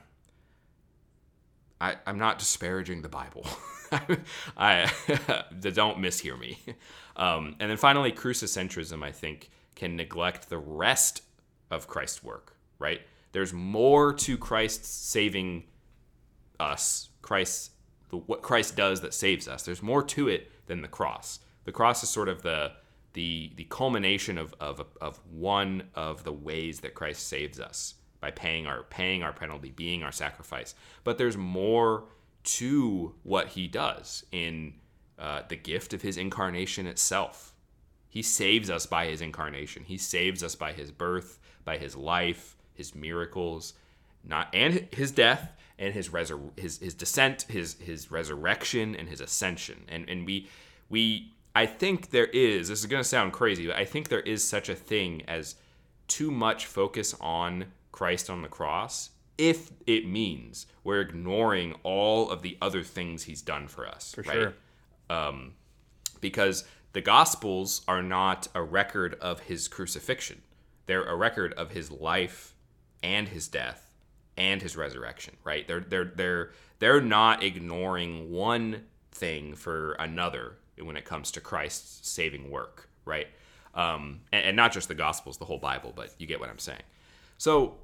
[1.80, 3.44] I, I'm not disparaging the Bible.
[4.56, 4.88] I
[5.60, 6.60] don't mishear me.
[7.16, 11.22] Um, and then finally, crucicentrism, I think, can neglect the rest
[11.72, 12.56] of Christ's work.
[12.78, 13.00] Right?
[13.32, 15.64] There's more to Christ saving
[16.60, 17.08] us.
[17.22, 17.70] Christ,
[18.10, 19.62] the, what Christ does that saves us.
[19.62, 21.40] There's more to it than the cross.
[21.64, 22.72] The cross is sort of the
[23.14, 28.30] the the culmination of of of one of the ways that Christ saves us by
[28.30, 30.74] paying our paying our penalty, being our sacrifice.
[31.04, 32.04] But there's more
[32.44, 34.74] to what he does in
[35.18, 37.54] uh, the gift of his incarnation itself.
[38.08, 39.84] He saves us by his incarnation.
[39.84, 43.74] He saves us by his birth, by his life, his miracles,
[44.24, 49.20] not and his death and his resur- his his descent, his his resurrection and his
[49.20, 49.84] ascension.
[49.88, 50.48] And and we
[50.88, 54.20] we I think there is this is going to sound crazy, but I think there
[54.20, 55.56] is such a thing as
[56.08, 62.42] too much focus on Christ on the cross if it means we're ignoring all of
[62.42, 64.14] the other things he's done for us.
[64.14, 64.32] For right?
[64.32, 64.54] sure.
[65.10, 65.54] Um,
[66.20, 70.42] because the Gospels are not a record of his crucifixion,
[70.86, 72.54] they're a record of his life
[73.02, 73.91] and his death
[74.36, 75.66] and his resurrection, right?
[75.66, 82.08] They're, they're, they're, they're not ignoring one thing for another when it comes to Christ's
[82.08, 83.28] saving work, right?
[83.74, 86.58] Um, and, and not just the Gospels, the whole Bible, but you get what I'm
[86.58, 86.82] saying.
[87.38, 87.76] So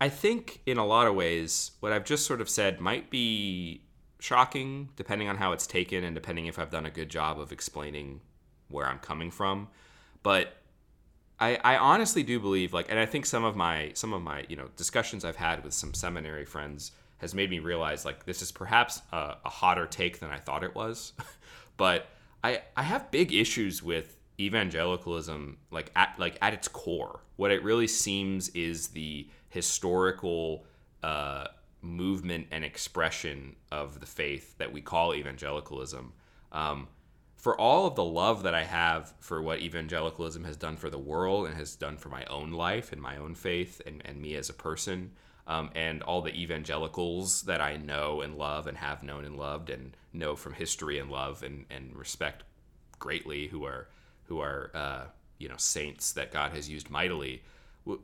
[0.00, 3.82] I think in a lot of ways, what I've just sort of said might be
[4.18, 7.52] shocking, depending on how it's taken and depending if I've done a good job of
[7.52, 8.20] explaining
[8.68, 9.68] where I'm coming from.
[10.22, 10.56] But
[11.40, 14.44] I, I honestly do believe like and I think some of my some of my
[14.48, 18.42] you know discussions I've had with some seminary friends has made me realize like this
[18.42, 21.12] is perhaps a, a hotter take than I thought it was,
[21.76, 22.08] but
[22.44, 27.20] I I have big issues with evangelicalism like at like at its core.
[27.36, 30.66] What it really seems is the historical
[31.02, 31.46] uh,
[31.80, 36.12] movement and expression of the faith that we call evangelicalism.
[36.52, 36.88] Um,
[37.40, 40.98] for all of the love that I have for what evangelicalism has done for the
[40.98, 44.34] world and has done for my own life and my own faith and, and me
[44.34, 45.12] as a person,
[45.46, 49.70] um, and all the evangelicals that I know and love and have known and loved
[49.70, 52.44] and know from history and love and, and respect
[52.98, 53.88] greatly, who are
[54.24, 55.04] who are uh,
[55.38, 57.42] you know saints that God has used mightily.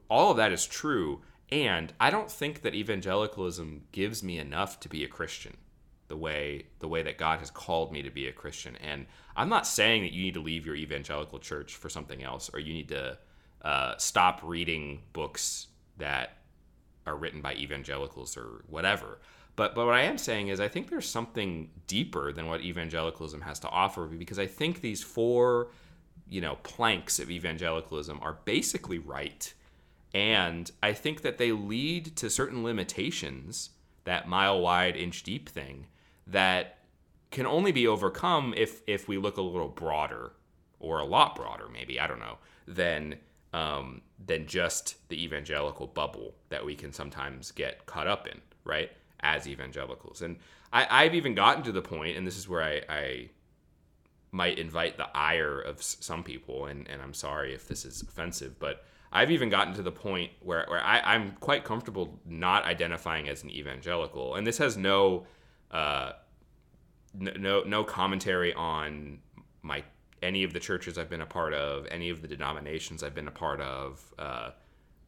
[0.09, 1.21] All of that is true,
[1.53, 5.59] and I don't think that evangelicalism gives me enough to be a Christian
[6.09, 8.77] the way the way that God has called me to be a Christian.
[8.77, 12.51] And I'm not saying that you need to leave your evangelical church for something else,
[12.53, 13.19] or you need to
[13.63, 16.39] uh, stop reading books that
[17.07, 19.19] are written by evangelicals or whatever.
[19.57, 23.41] But but what I am saying is I think there's something deeper than what evangelicalism
[23.43, 25.69] has to offer because I think these four
[26.29, 29.53] you know planks of evangelicalism are basically right
[30.17, 33.71] and I think that they lead to certain limitations,
[34.05, 35.89] that mile wide, inch deep thing,
[36.27, 36.79] that
[37.31, 40.33] can only be overcome if if we look a little broader
[40.79, 43.17] or a lot broader, maybe I don't know, than
[43.53, 48.91] um, than just the evangelical bubble that we can sometimes get caught up in, right?
[49.21, 50.37] As evangelicals, and
[50.73, 53.31] I, I've even gotten to the point, and this is where I, I
[54.31, 58.59] might invite the ire of some people, and, and I'm sorry if this is offensive,
[58.59, 63.29] but I've even gotten to the point where, where I, I'm quite comfortable not identifying
[63.29, 65.27] as an evangelical, and this has no
[65.71, 66.13] uh,
[67.15, 69.19] no no commentary on
[69.63, 69.83] my
[70.23, 73.29] any of the churches I've been a part of, any of the denominations I've been
[73.29, 74.51] a part of, uh,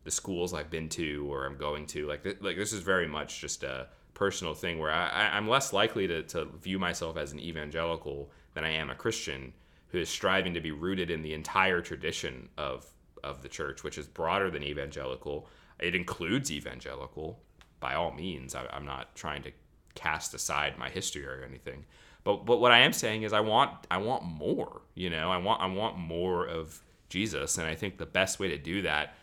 [0.05, 2.07] the schools I've been to or I'm going to.
[2.07, 5.73] Like th- like this is very much just a personal thing where I, I'm less
[5.73, 9.53] likely to, to view myself as an evangelical than I am a Christian
[9.89, 12.87] who is striving to be rooted in the entire tradition of
[13.25, 15.49] of the church, which is broader than evangelical.
[15.79, 17.41] It includes evangelical
[17.81, 18.55] by all means.
[18.55, 19.53] I, am not trying to
[19.99, 21.85] cast aside my history or anything,
[22.25, 24.83] but but what I am saying is I want I want more.
[24.95, 28.49] You know, I want I want more of Jesus, and I think the best way
[28.49, 29.15] to do that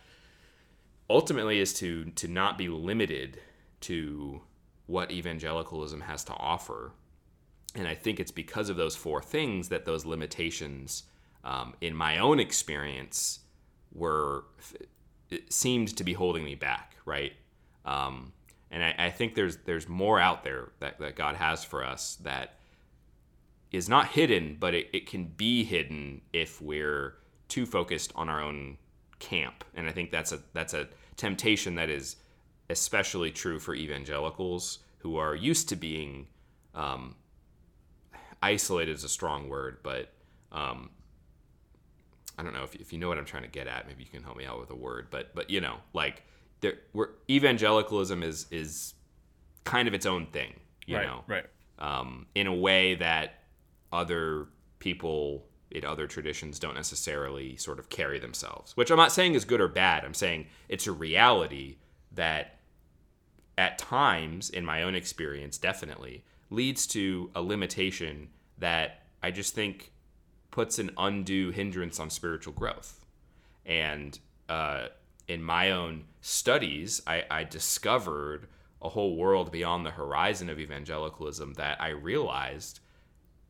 [1.10, 3.40] ultimately is to to not be limited
[3.82, 4.42] to
[4.88, 6.92] what evangelicalism has to offer.
[7.76, 11.04] And I think it's because of those four things that those limitations,
[11.44, 13.42] um, in my own experience,
[13.94, 14.46] were
[15.50, 17.34] seemed to be holding me back, right?
[17.86, 18.34] Um,
[18.72, 22.16] and I, I, think there's there's more out there that, that God has for us
[22.24, 22.56] that
[23.72, 27.16] is not hidden, but it, it can be hidden if we're
[27.48, 28.78] too focused on our own
[29.20, 29.64] camp.
[29.76, 32.18] And I think that's a that's a temptation that is
[32.70, 36.28] especially true for evangelicals who are used to being
[36.74, 37.16] um,
[38.42, 40.12] isolated is a strong word, but
[40.52, 40.90] um,
[42.38, 43.88] I don't know if, if you know what I'm trying to get at.
[43.88, 46.24] Maybe you can help me out with a word, but but you know, like
[46.62, 48.94] there, we're, evangelicalism is is
[49.64, 50.54] kind of its own thing,
[50.86, 51.46] you right, know, right?
[51.80, 53.42] Um, in a way that
[53.92, 54.48] other
[54.80, 58.78] people in other traditions don't necessarily sort of carry themselves.
[58.78, 60.06] Which I'm not saying is good or bad.
[60.06, 61.78] I'm saying it's a reality
[62.14, 62.60] that
[63.58, 69.92] at times, in my own experience, definitely leads to a limitation that I just think
[70.52, 73.06] puts an undue hindrance on spiritual growth.
[73.66, 74.88] And uh,
[75.28, 78.48] in my own studies, I, I discovered
[78.82, 82.80] a whole world beyond the horizon of evangelicalism that I realized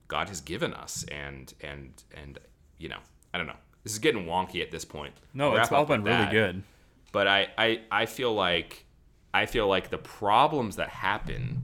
[0.08, 1.06] God has given us.
[1.12, 2.40] And and and
[2.78, 3.00] you know,
[3.34, 3.58] I don't know.
[3.84, 5.14] This is getting wonky at this point.
[5.34, 6.64] No, it's all been really good.
[7.12, 8.86] But I, I I feel like
[9.34, 11.62] I feel like the problems that happen,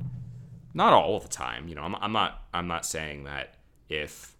[0.74, 1.68] not all the time.
[1.68, 3.56] You know, I'm, I'm not I'm not saying that
[3.90, 4.36] if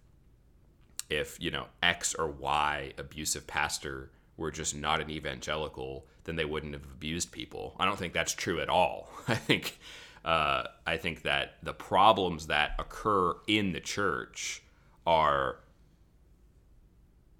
[1.10, 4.10] if you know X or Y abusive pastor
[4.42, 7.74] were just not an evangelical, then they wouldn't have abused people.
[7.78, 9.08] I don't think that's true at all.
[9.28, 9.78] I think
[10.24, 14.62] uh, I think that the problems that occur in the church
[15.06, 15.60] are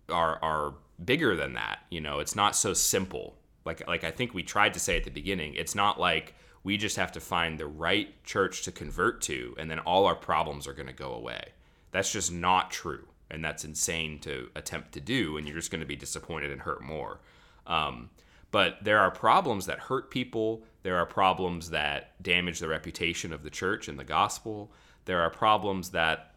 [0.09, 0.75] are are
[1.05, 1.81] bigger than that.
[1.91, 3.37] You know, it's not so simple.
[3.65, 6.35] Like like I think we tried to say at the beginning, it's not like
[6.65, 10.15] we just have to find the right church to convert to and then all our
[10.15, 11.51] problems are going to go away.
[11.91, 15.81] That's just not true and that's insane to attempt to do and you're just going
[15.81, 17.21] to be disappointed and hurt more.
[17.67, 18.11] Um,
[18.51, 20.63] but there are problems that hurt people.
[20.83, 24.71] There are problems that damage the reputation of the church and the gospel.
[25.07, 26.29] There are problems that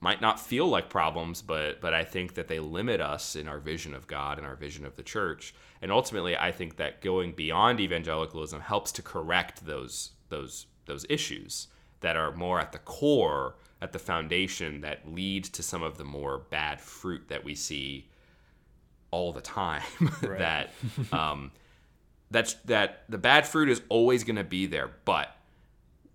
[0.00, 3.60] might not feel like problems but but i think that they limit us in our
[3.60, 5.54] vision of god and our vision of the church.
[5.80, 11.68] And ultimately i think that going beyond evangelicalism helps to correct those those those issues
[12.00, 16.04] that are more at the core, at the foundation that leads to some of the
[16.04, 18.08] more bad fruit that we see
[19.10, 19.82] all the time.
[20.22, 20.38] Right.
[20.38, 20.70] that
[21.12, 21.50] um,
[22.30, 25.36] that's that the bad fruit is always going to be there, but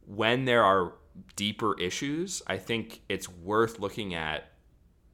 [0.05, 0.93] when there are
[1.36, 4.49] deeper issues, I think it's worth looking at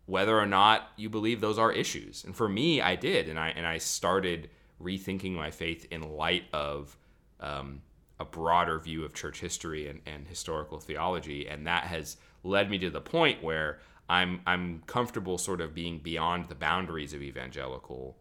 [0.06, 2.24] whether or not you believe those are issues.
[2.24, 4.50] And for me, I did, and I and I started
[4.82, 6.96] rethinking my faith in light of
[7.40, 7.82] um,
[8.20, 12.78] a broader view of church history and, and historical theology, and that has led me
[12.80, 13.80] to the point where
[14.10, 18.18] I'm I'm comfortable sort of being beyond the boundaries of evangelical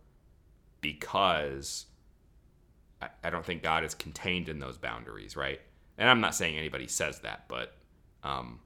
[0.80, 1.86] because
[3.00, 5.60] I, I don't think God is contained in those boundaries, right?
[5.98, 7.74] And I'm not saying anybody says that, but
[8.22, 8.60] um,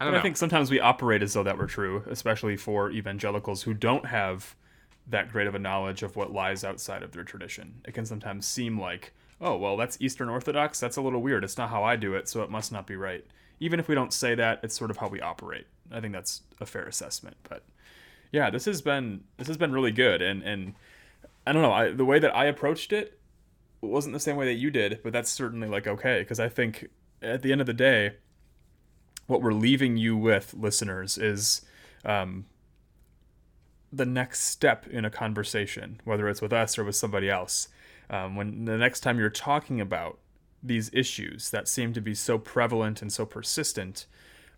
[0.00, 0.18] I don't But know.
[0.18, 4.06] I think sometimes we operate as though that were true, especially for evangelicals who don't
[4.06, 4.54] have
[5.06, 7.80] that great of a knowledge of what lies outside of their tradition.
[7.84, 10.80] It can sometimes seem like, oh, well, that's Eastern Orthodox.
[10.80, 11.44] That's a little weird.
[11.44, 13.24] It's not how I do it, so it must not be right.
[13.60, 15.66] Even if we don't say that, it's sort of how we operate.
[15.90, 17.36] I think that's a fair assessment.
[17.48, 17.62] But
[18.32, 20.74] yeah, this has been this has been really good, and and
[21.46, 23.18] I don't know, I, the way that I approached it
[23.80, 26.88] wasn't the same way that you did, but that's certainly like okay because I think
[27.22, 28.14] at the end of the day,
[29.26, 31.62] what we're leaving you with, listeners, is
[32.04, 32.46] um,
[33.92, 37.68] the next step in a conversation, whether it's with us or with somebody else.
[38.10, 40.18] Um, when the next time you're talking about
[40.64, 44.06] these issues that seem to be so prevalent and so persistent,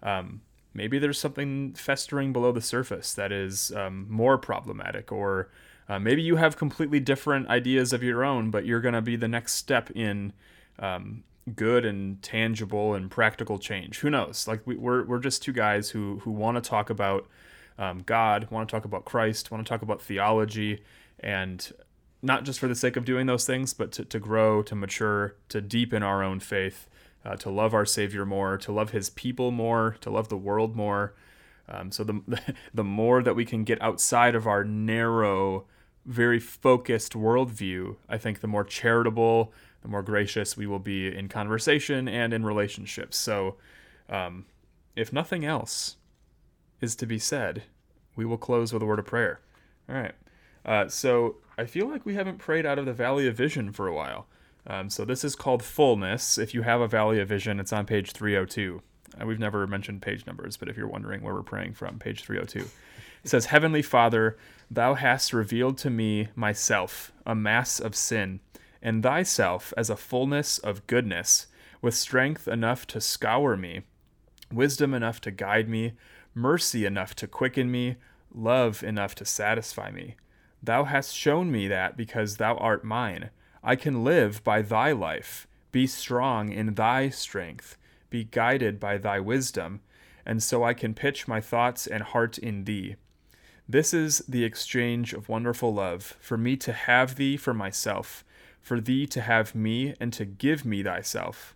[0.03, 0.41] um,
[0.73, 5.51] maybe there's something festering below the surface that is um, more problematic, or
[5.89, 9.17] uh, maybe you have completely different ideas of your own, but you're going to be
[9.17, 10.33] the next step in
[10.79, 14.01] um, good and tangible and practical change.
[14.01, 14.49] Who knows?
[14.49, 17.27] Like we, we're we're just two guys who who want to talk about
[17.79, 20.83] um, God, want to talk about Christ, want to talk about theology,
[21.21, 21.73] and
[22.27, 25.37] not just for the sake of doing those things, but to, to grow, to mature,
[25.49, 26.89] to deepen our own faith,
[27.25, 30.77] uh, to love our Savior more, to love His people more, to love the world
[30.77, 31.15] more.
[31.69, 35.67] Um, so the the more that we can get outside of our narrow,
[36.05, 39.53] very focused worldview, I think the more charitable,
[39.83, 43.17] the more gracious we will be in conversation and in relationships.
[43.17, 43.57] So,
[44.09, 44.47] um,
[44.95, 45.97] if nothing else
[46.81, 47.63] is to be said,
[48.17, 49.41] we will close with a word of prayer.
[49.89, 50.15] All right.
[50.67, 53.87] Uh, so I feel like we haven't prayed out of the Valley of Vision for
[53.87, 54.27] a while.
[54.67, 56.39] Um, so this is called Fullness.
[56.39, 58.83] If you have a Valley of Vision, it's on page 302.
[59.19, 62.25] Uh, we've never mentioned page numbers, but if you're wondering where we're praying from, page
[62.25, 62.69] 302.
[63.25, 64.37] It says, Heavenly Father,
[64.71, 68.41] thou hast revealed to me myself, a mass of sin,
[68.83, 71.47] and thyself as a fullness of goodness,
[71.81, 73.83] with strength enough to scour me,
[74.53, 75.93] wisdom enough to guide me,
[76.35, 77.97] mercy enough to quicken me,
[78.35, 80.17] love enough to satisfy me.
[80.67, 83.31] Thou hast shown me that because thou art mine,
[83.63, 87.79] I can live by thy life, be strong in thy strength,
[88.11, 89.81] be guided by thy wisdom,
[90.25, 92.97] and so I can pitch my thoughts and heart in thee.
[93.69, 98.25] This is the exchange of wonderful love, for me to have thee for myself,
[98.61, 101.55] for thee to have me, and to give me thyself.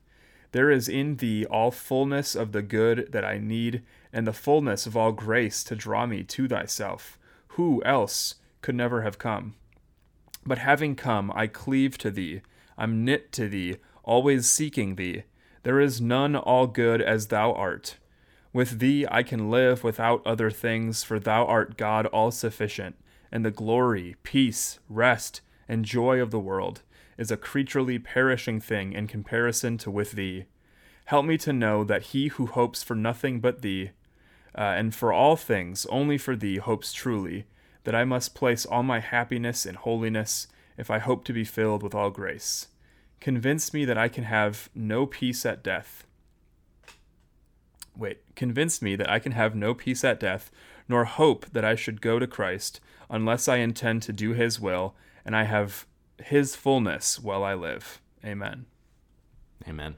[0.53, 3.83] There is in thee all fullness of the good that I need,
[4.13, 7.19] and the fullness of all grace to draw me to thyself.
[7.55, 9.55] Who else could never have come?
[10.45, 12.41] But having come, I cleave to thee,
[12.79, 15.25] I'm knit to thee, always seeking thee.
[15.63, 17.99] There is none all good as thou art.
[18.53, 22.97] With thee I can live without other things, for thou art God all sufficient,
[23.31, 26.83] and the glory, peace, rest, and joy of the world
[27.17, 30.47] is a creaturely perishing thing in comparison to with thee.
[31.05, 33.91] Help me to know that he who hopes for nothing but thee,
[34.57, 37.45] uh, and for all things only for thee hopes truly,
[37.85, 41.83] that I must place all my happiness in holiness if I hope to be filled
[41.83, 42.69] with all grace.
[43.21, 46.05] Convince me that I can have no peace at death.
[47.97, 50.51] Wait, convince me that I can have no peace at death,
[50.89, 54.95] nor hope that I should go to Christ, unless I intend to do his will,
[55.25, 55.87] and I have
[56.23, 58.01] his fullness while I live.
[58.25, 58.67] Amen.
[59.69, 59.97] Amen.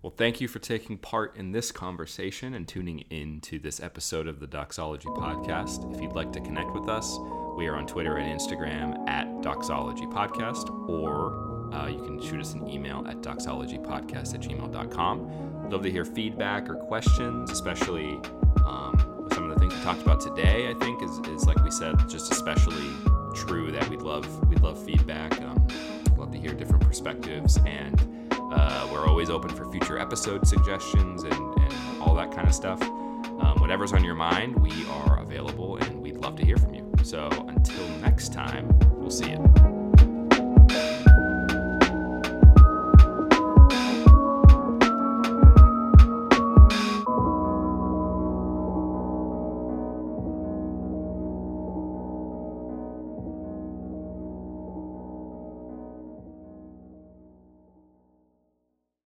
[0.00, 4.28] Well, thank you for taking part in this conversation and tuning in to this episode
[4.28, 5.92] of the Doxology Podcast.
[5.92, 7.18] If you'd like to connect with us,
[7.56, 12.54] we are on Twitter and Instagram at Doxology Podcast, or uh, you can shoot us
[12.54, 15.68] an email at doxologypodcast at gmail.com.
[15.68, 18.20] Love to hear feedback or questions, especially
[18.64, 20.68] um, with some of the things we talked about today.
[20.70, 22.88] I think is, is like we said, just especially
[23.34, 25.42] true that we'd love we'd love feedback.
[25.42, 25.66] Um,
[26.16, 28.17] love to hear different perspectives and
[28.50, 32.80] uh, we're always open for future episode suggestions and, and all that kind of stuff.
[32.82, 36.90] Um, whatever's on your mind, we are available and we'd love to hear from you.
[37.02, 38.68] So until next time,
[38.98, 39.77] we'll see you.